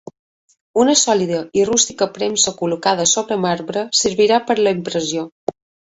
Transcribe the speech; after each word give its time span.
Una 0.83 0.95
sòlida 1.01 1.41
i 1.61 1.67
rústica 1.69 2.09
premsa 2.17 2.55
col·locada 2.63 3.07
sobre 3.15 3.41
marbre 3.47 3.87
servia 4.03 4.45
per 4.49 4.61
a 4.61 4.63
la 4.69 4.77
impressió. 4.81 5.33